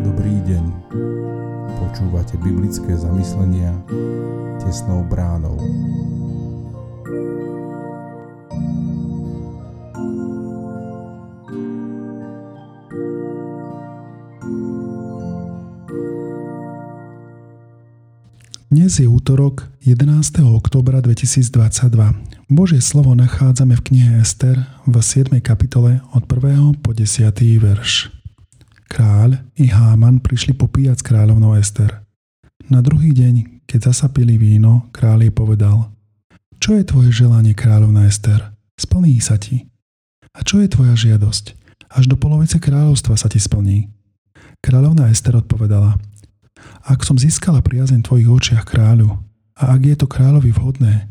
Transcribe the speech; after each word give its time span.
Dobrý 0.00 0.36
deň. 0.48 0.64
Počúvate 1.76 2.40
biblické 2.40 2.96
zamyslenia 2.96 3.76
tesnou 4.64 5.04
bránou. 5.04 5.60
Dnes 18.82 18.98
je 18.98 19.06
útorok 19.06 19.70
11. 19.86 20.42
oktobra 20.42 20.98
2022. 20.98 21.54
Božie 22.50 22.82
slovo 22.82 23.14
nachádzame 23.14 23.78
v 23.78 23.82
knihe 23.86 24.18
Ester 24.18 24.58
v 24.90 24.98
7. 24.98 25.38
kapitole 25.38 26.02
od 26.10 26.26
1. 26.26 26.82
po 26.82 26.90
10. 26.90 27.30
verš. 27.62 28.10
Kráľ 28.90 29.38
i 29.54 29.70
Háman 29.70 30.18
prišli 30.18 30.58
popíjať 30.58 30.98
s 30.98 31.06
kráľovnou 31.06 31.54
Ester. 31.54 32.02
Na 32.74 32.82
druhý 32.82 33.14
deň, 33.14 33.62
keď 33.70 33.94
zasapili 33.94 34.34
víno, 34.34 34.90
kráľ 34.90 35.30
jej 35.30 35.34
povedal 35.38 35.94
Čo 36.58 36.74
je 36.74 36.82
tvoje 36.82 37.14
želanie, 37.14 37.54
kráľovna 37.54 38.10
Ester? 38.10 38.50
Splní 38.74 39.22
sa 39.22 39.38
ti. 39.38 39.70
A 40.34 40.42
čo 40.42 40.58
je 40.58 40.66
tvoja 40.66 40.98
žiadosť? 40.98 41.54
Až 41.86 42.10
do 42.10 42.18
polovice 42.18 42.58
kráľovstva 42.58 43.14
sa 43.14 43.30
ti 43.30 43.38
splní. 43.38 43.94
Kráľovna 44.58 45.06
Ester 45.06 45.38
odpovedala– 45.38 46.02
ak 46.82 47.06
som 47.06 47.18
získala 47.18 47.62
priazeň 47.62 48.02
tvojich 48.02 48.28
očiach 48.28 48.64
kráľu 48.66 49.18
a 49.54 49.74
ak 49.74 49.80
je 49.86 49.96
to 49.98 50.06
kráľovi 50.10 50.50
vhodné, 50.50 51.06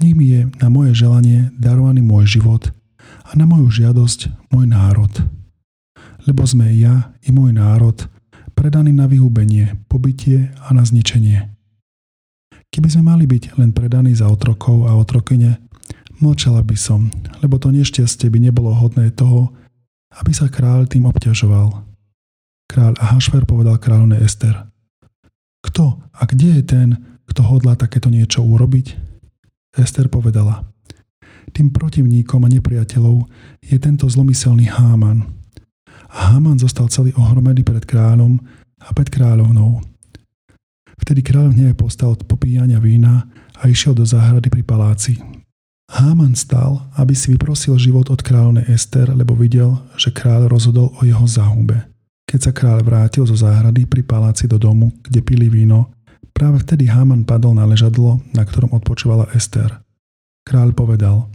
nech 0.00 0.14
mi 0.14 0.32
je 0.32 0.46
na 0.58 0.70
moje 0.70 0.96
želanie 0.96 1.50
darovaný 1.58 2.00
môj 2.00 2.40
život 2.40 2.70
a 3.26 3.34
na 3.34 3.44
moju 3.44 3.70
žiadosť 3.70 4.50
môj 4.54 4.66
národ. 4.70 5.12
Lebo 6.24 6.46
sme 6.46 6.70
ja 6.76 7.12
i 7.24 7.30
môj 7.34 7.54
národ 7.56 8.06
predaní 8.54 8.92
na 8.92 9.08
vyhubenie, 9.08 9.80
pobytie 9.88 10.52
a 10.60 10.76
na 10.76 10.84
zničenie. 10.84 11.48
Keby 12.70 12.88
sme 12.92 13.02
mali 13.08 13.24
byť 13.26 13.58
len 13.58 13.74
predaní 13.74 14.14
za 14.14 14.30
otrokov 14.30 14.86
a 14.86 14.94
otrokyne, 14.94 15.58
mlčala 16.20 16.62
by 16.62 16.76
som, 16.76 17.10
lebo 17.40 17.56
to 17.56 17.72
nešťastie 17.72 18.28
by 18.28 18.38
nebolo 18.38 18.70
hodné 18.76 19.10
toho, 19.10 19.50
aby 20.20 20.30
sa 20.30 20.46
kráľ 20.46 20.86
tým 20.86 21.08
obťažoval. 21.08 21.89
Kráľ 22.70 23.02
Ahašver 23.02 23.50
povedal 23.50 23.82
kráľovne 23.82 24.22
Ester. 24.22 24.54
Kto 25.66 26.06
a 26.14 26.22
kde 26.22 26.54
je 26.54 26.62
ten, 26.62 26.88
kto 27.26 27.42
hodlá 27.42 27.74
takéto 27.74 28.06
niečo 28.06 28.46
urobiť? 28.46 28.94
Ester 29.74 30.06
povedala. 30.06 30.70
Tým 31.50 31.74
protivníkom 31.74 32.46
a 32.46 32.48
nepriateľov 32.54 33.26
je 33.58 33.74
tento 33.74 34.06
zlomyselný 34.06 34.70
Háman. 34.70 35.26
A 36.14 36.30
Háman 36.30 36.62
zostal 36.62 36.86
celý 36.94 37.10
ohromený 37.18 37.66
pred 37.66 37.82
kráľom 37.82 38.38
a 38.78 38.94
pred 38.94 39.10
kráľovnou. 39.10 39.82
Vtedy 41.02 41.26
kráľ 41.26 41.50
v 41.50 41.66
neve 41.66 41.74
postal 41.74 42.14
od 42.14 42.22
popíjania 42.22 42.78
vína 42.78 43.26
a 43.58 43.66
išiel 43.66 43.98
do 43.98 44.06
záhrady 44.06 44.46
pri 44.46 44.62
paláci. 44.62 45.18
Háman 45.90 46.38
stal, 46.38 46.86
aby 46.94 47.18
si 47.18 47.34
vyprosil 47.34 47.74
život 47.82 48.14
od 48.14 48.22
kráľovnej 48.22 48.70
Ester, 48.70 49.10
lebo 49.10 49.34
videl, 49.34 49.74
že 49.98 50.14
kráľ 50.14 50.46
rozhodol 50.46 50.94
o 50.94 51.02
jeho 51.02 51.26
záhube. 51.26 51.89
Keď 52.30 52.38
sa 52.46 52.54
kráľ 52.54 52.86
vrátil 52.86 53.26
zo 53.26 53.34
záhrady 53.34 53.90
pri 53.90 54.06
paláci 54.06 54.46
do 54.46 54.54
domu, 54.54 54.94
kde 55.02 55.18
pili 55.18 55.50
víno, 55.50 55.90
práve 56.30 56.62
vtedy 56.62 56.86
Haman 56.86 57.26
padol 57.26 57.58
na 57.58 57.66
ležadlo, 57.66 58.22
na 58.30 58.46
ktorom 58.46 58.70
odpočívala 58.70 59.26
Ester. 59.34 59.82
Kráľ 60.46 60.70
povedal, 60.70 61.26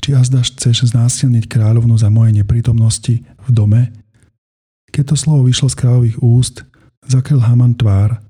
či 0.00 0.16
azda 0.16 0.40
chceš 0.40 0.96
znásilniť 0.96 1.44
kráľovnu 1.44 1.92
za 2.00 2.08
moje 2.08 2.32
neprítomnosti 2.32 3.20
v 3.20 3.48
dome? 3.52 3.92
Keď 4.88 5.12
to 5.12 5.16
slovo 5.20 5.44
vyšlo 5.44 5.68
z 5.68 5.76
kráľových 5.76 6.16
úst, 6.24 6.64
zakryl 7.04 7.44
Haman 7.44 7.76
tvár. 7.76 8.24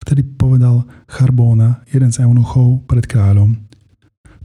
Vtedy 0.00 0.24
povedal 0.24 0.88
Charbóna, 1.12 1.84
jeden 1.92 2.08
z 2.08 2.24
eunuchov, 2.24 2.88
pred 2.88 3.04
kráľom. 3.04 3.52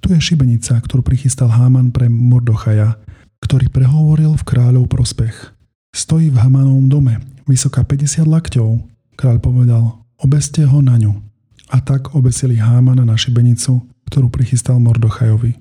Tu 0.04 0.12
je 0.12 0.20
šibenica, 0.20 0.84
ktorú 0.84 1.00
prichystal 1.00 1.48
Haman 1.48 1.96
pre 1.96 2.12
Mordochaja, 2.12 3.00
ktorý 3.40 3.72
prehovoril 3.72 4.36
v 4.36 4.44
kráľov 4.44 4.92
prospech. 4.92 5.55
Stojí 5.96 6.28
v 6.28 6.44
Hamanovom 6.44 6.92
dome, 6.92 7.24
vysoká 7.48 7.88
50 7.88 8.28
lakťov. 8.28 8.84
Kráľ 9.16 9.40
povedal, 9.40 10.04
obeste 10.20 10.68
ho 10.68 10.84
na 10.84 11.00
ňu. 11.00 11.24
A 11.72 11.80
tak 11.80 12.12
obesili 12.12 12.60
Hámana 12.60 13.08
na 13.08 13.16
šibenicu, 13.16 13.80
ktorú 14.12 14.28
prichystal 14.28 14.76
Mordochajovi. 14.84 15.56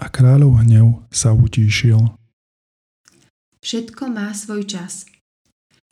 A 0.00 0.08
kráľov 0.08 0.64
hnev 0.64 1.04
sa 1.12 1.36
utíšil. 1.36 2.00
Všetko 3.60 4.08
má 4.08 4.32
svoj 4.32 4.64
čas. 4.64 5.04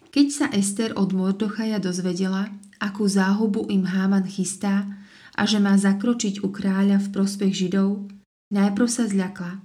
Keď 0.08 0.26
sa 0.32 0.46
Ester 0.56 0.96
od 0.96 1.12
Mordochaja 1.12 1.76
dozvedela, 1.76 2.48
akú 2.80 3.04
záhubu 3.04 3.68
im 3.68 3.84
Háman 3.84 4.24
chystá 4.24 4.88
a 5.36 5.44
že 5.44 5.60
má 5.60 5.76
zakročiť 5.76 6.40
u 6.40 6.48
kráľa 6.48 6.96
v 6.96 7.12
prospech 7.12 7.52
Židov, 7.68 8.08
najprv 8.56 8.88
sa 8.88 9.04
zľakla, 9.04 9.60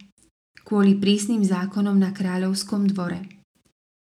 kvôli 0.68 1.00
prísnym 1.00 1.48
zákonom 1.48 1.96
na 1.96 2.12
kráľovskom 2.12 2.92
dvore 2.92 3.37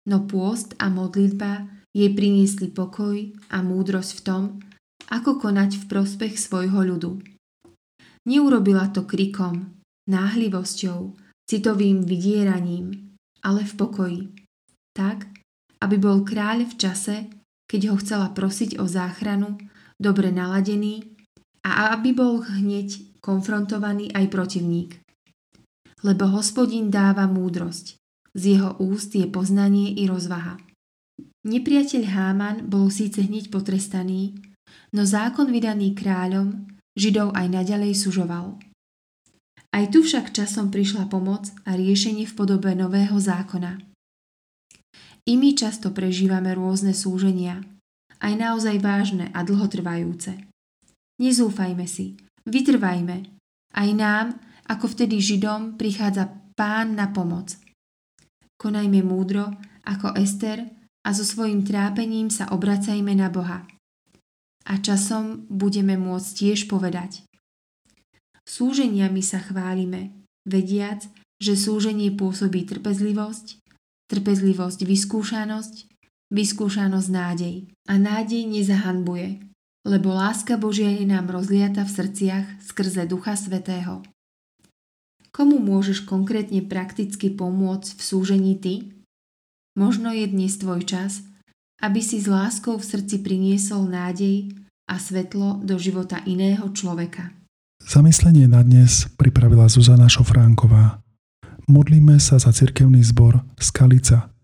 no 0.07 0.25
pôst 0.25 0.73
a 0.81 0.89
modlitba 0.89 1.69
jej 1.91 2.09
priniesli 2.15 2.71
pokoj 2.71 3.17
a 3.51 3.57
múdrosť 3.61 4.11
v 4.17 4.21
tom, 4.23 4.43
ako 5.11 5.37
konať 5.43 5.81
v 5.81 5.83
prospech 5.91 6.39
svojho 6.39 6.81
ľudu. 6.87 7.19
Neurobila 8.25 8.87
to 8.93 9.03
krikom, 9.03 9.81
náhlivosťou, 10.07 11.17
citovým 11.49 12.05
vydieraním, 12.05 13.17
ale 13.43 13.65
v 13.67 13.73
pokoji. 13.75 14.23
Tak, 14.95 15.27
aby 15.81 15.95
bol 15.97 16.23
kráľ 16.23 16.69
v 16.69 16.75
čase, 16.77 17.15
keď 17.67 17.81
ho 17.91 17.95
chcela 17.99 18.27
prosiť 18.31 18.77
o 18.79 18.85
záchranu, 18.85 19.57
dobre 19.97 20.29
naladený 20.29 21.11
a 21.65 21.95
aby 21.97 22.13
bol 22.15 22.45
hneď 22.45 23.19
konfrontovaný 23.19 24.11
aj 24.15 24.25
protivník. 24.31 24.99
Lebo 26.01 26.29
hospodin 26.33 26.89
dáva 26.89 27.29
múdrosť, 27.29 28.00
z 28.31 28.57
jeho 28.57 28.79
úst 28.79 29.11
je 29.11 29.27
poznanie 29.27 29.91
i 29.95 30.07
rozvaha. 30.07 30.59
Nepriateľ 31.41 32.03
Háman 32.05 32.57
bol 32.69 32.93
síce 32.93 33.25
hneď 33.25 33.49
potrestaný, 33.49 34.37
no 34.93 35.03
zákon 35.03 35.49
vydaný 35.49 35.97
kráľom 35.97 36.69
Židov 36.91 37.31
aj 37.33 37.47
naďalej 37.47 37.97
sužoval. 37.97 38.59
Aj 39.71 39.85
tu 39.87 40.03
však 40.03 40.35
časom 40.35 40.67
prišla 40.67 41.07
pomoc 41.07 41.47
a 41.63 41.79
riešenie 41.79 42.27
v 42.27 42.33
podobe 42.35 42.75
nového 42.75 43.15
zákona. 43.15 43.79
I 45.23 45.33
my 45.39 45.55
často 45.55 45.95
prežívame 45.95 46.51
rôzne 46.51 46.91
súženia, 46.91 47.63
aj 48.19 48.33
naozaj 48.35 48.83
vážne 48.83 49.31
a 49.31 49.39
dlhotrvajúce. 49.47 50.35
Nezúfajme 51.23 51.87
si, 51.87 52.19
vytrvajme. 52.43 53.17
Aj 53.71 53.89
nám, 53.95 54.35
ako 54.67 54.91
vtedy 54.91 55.23
Židom, 55.23 55.79
prichádza 55.79 56.27
Pán 56.59 56.99
na 56.99 57.07
pomoc– 57.07 57.55
konajme 58.61 59.01
múdro 59.01 59.49
ako 59.89 60.13
Ester 60.13 60.61
a 61.01 61.09
so 61.17 61.25
svojím 61.25 61.65
trápením 61.65 62.29
sa 62.29 62.45
obracajme 62.53 63.17
na 63.17 63.33
Boha. 63.33 63.65
A 64.69 64.77
časom 64.77 65.49
budeme 65.49 65.97
môcť 65.97 66.29
tiež 66.37 66.69
povedať. 66.69 67.25
Súženiami 68.45 69.25
sa 69.25 69.41
chválime, 69.41 70.13
vediac, 70.45 71.09
že 71.41 71.57
súženie 71.57 72.13
pôsobí 72.13 72.69
trpezlivosť, 72.69 73.57
trpezlivosť 74.13 74.85
vyskúšanosť, 74.85 75.75
vyskúšanosť 76.29 77.09
nádej. 77.09 77.55
A 77.89 77.97
nádej 77.97 78.45
nezahanbuje, 78.45 79.41
lebo 79.89 80.13
láska 80.13 80.61
Božia 80.61 80.93
je 80.93 81.09
nám 81.09 81.33
rozliata 81.33 81.81
v 81.81 81.95
srdciach 81.97 82.45
skrze 82.61 83.09
Ducha 83.09 83.33
Svetého. 83.33 84.05
Komu 85.31 85.63
môžeš 85.63 86.03
konkrétne 86.03 86.59
prakticky 86.59 87.31
pomôcť 87.31 87.95
v 87.95 88.01
súžení 88.03 88.59
ty? 88.59 88.91
Možno 89.79 90.11
je 90.11 90.27
dnes 90.27 90.51
tvoj 90.59 90.83
čas, 90.83 91.23
aby 91.79 92.03
si 92.03 92.19
s 92.19 92.27
láskou 92.27 92.75
v 92.75 92.83
srdci 92.83 93.23
priniesol 93.23 93.87
nádej 93.87 94.51
a 94.91 94.99
svetlo 94.99 95.63
do 95.63 95.79
života 95.79 96.19
iného 96.27 96.67
človeka. 96.75 97.31
Zamyslenie 97.79 98.51
na 98.51 98.59
dnes 98.59 99.07
pripravila 99.15 99.71
Zuzana 99.71 100.11
Šofránková. 100.11 100.99
Modlíme 101.71 102.19
sa 102.19 102.35
za 102.35 102.51
cirkevný 102.51 102.99
zbor 102.99 103.39
Skalica. 103.55 104.35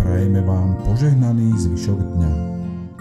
Prajeme 0.00 0.40
vám 0.40 0.80
požehnaný 0.88 1.52
zvyšok 1.60 2.00
dňa. 2.00 2.63